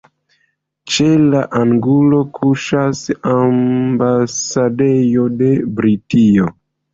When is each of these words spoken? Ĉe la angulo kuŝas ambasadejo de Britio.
Ĉe 0.93 1.09
la 1.33 1.41
angulo 1.59 2.21
kuŝas 2.37 3.03
ambasadejo 3.35 5.27
de 5.43 5.53
Britio. 5.81 6.49